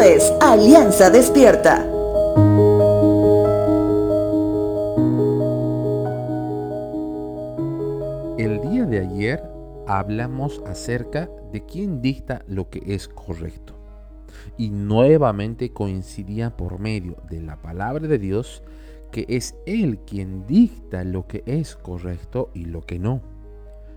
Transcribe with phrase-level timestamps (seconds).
[0.00, 1.84] es Alianza Despierta.
[8.36, 9.42] El día de ayer
[9.86, 13.74] hablamos acerca de quién dicta lo que es correcto.
[14.58, 18.62] Y nuevamente coincidía por medio de la palabra de Dios
[19.10, 23.22] que es Él quien dicta lo que es correcto y lo que no.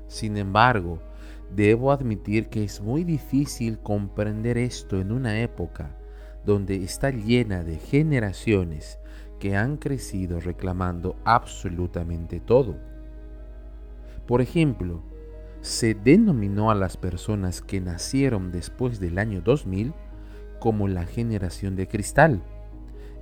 [0.07, 0.99] Sin embargo,
[1.55, 5.95] debo admitir que es muy difícil comprender esto en una época
[6.45, 8.99] donde está llena de generaciones
[9.39, 12.77] que han crecido reclamando absolutamente todo.
[14.27, 15.01] Por ejemplo,
[15.61, 19.93] se denominó a las personas que nacieron después del año 2000
[20.59, 22.41] como la generación de cristal,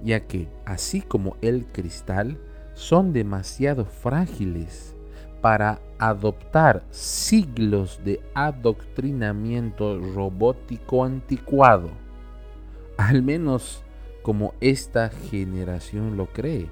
[0.04, 2.38] ya que, así como el cristal,
[2.74, 4.97] son demasiado frágiles
[5.42, 11.90] para adoptar siglos de adoctrinamiento robótico anticuado,
[12.98, 13.84] al menos
[14.22, 16.70] como esta generación lo cree.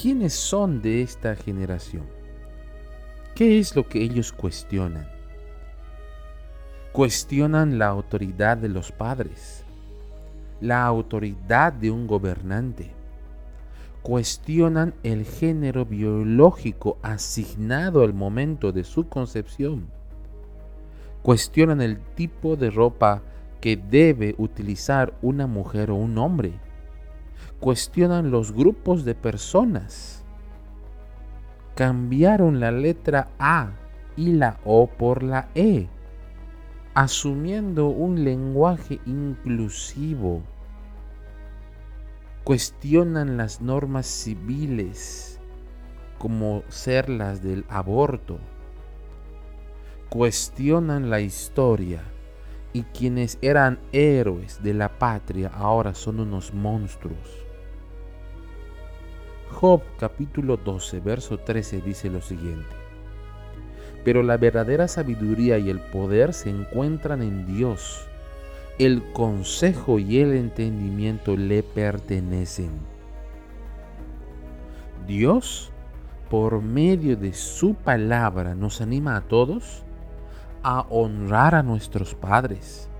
[0.00, 2.04] ¿Quiénes son de esta generación?
[3.34, 5.06] ¿Qué es lo que ellos cuestionan?
[6.92, 9.64] Cuestionan la autoridad de los padres,
[10.62, 12.95] la autoridad de un gobernante.
[14.06, 19.88] Cuestionan el género biológico asignado al momento de su concepción.
[21.22, 23.22] Cuestionan el tipo de ropa
[23.60, 26.52] que debe utilizar una mujer o un hombre.
[27.58, 30.24] Cuestionan los grupos de personas.
[31.74, 33.72] Cambiaron la letra A
[34.16, 35.88] y la O por la E
[36.94, 40.42] asumiendo un lenguaje inclusivo.
[42.46, 45.40] Cuestionan las normas civiles
[46.16, 48.38] como ser las del aborto.
[50.10, 52.04] Cuestionan la historia
[52.72, 57.44] y quienes eran héroes de la patria ahora son unos monstruos.
[59.50, 62.76] Job capítulo 12, verso 13 dice lo siguiente.
[64.04, 68.08] Pero la verdadera sabiduría y el poder se encuentran en Dios.
[68.78, 72.72] El consejo y el entendimiento le pertenecen.
[75.06, 75.72] Dios,
[76.28, 79.82] por medio de su palabra, nos anima a todos
[80.62, 82.90] a honrar a nuestros padres.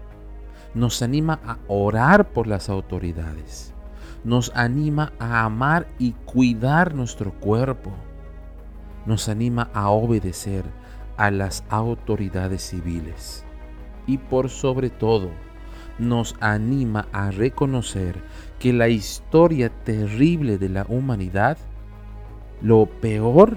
[0.73, 3.75] Nos anima a orar por las autoridades.
[4.25, 7.91] Nos anima a amar y cuidar nuestro cuerpo.
[9.05, 10.65] Nos anima a obedecer
[11.19, 13.45] a las autoridades civiles
[14.07, 15.29] y por sobre todo
[15.99, 18.17] nos anima a reconocer
[18.59, 21.59] que la historia terrible de la humanidad,
[22.63, 23.57] lo peor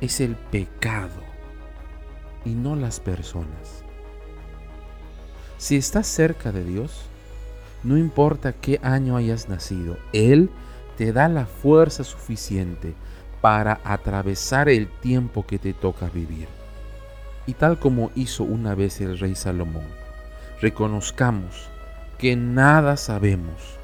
[0.00, 1.20] es el pecado
[2.44, 3.82] y no las personas.
[5.58, 7.06] Si estás cerca de Dios,
[7.82, 10.50] no importa qué año hayas nacido, Él
[10.96, 12.94] te da la fuerza suficiente
[13.40, 16.48] para atravesar el tiempo que te toca vivir.
[17.46, 19.84] Y tal como hizo una vez el rey Salomón,
[20.60, 21.68] reconozcamos
[22.18, 23.76] que nada sabemos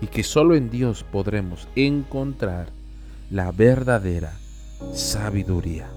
[0.00, 2.68] y que solo en Dios podremos encontrar
[3.30, 4.32] la verdadera
[4.94, 5.88] sabiduría.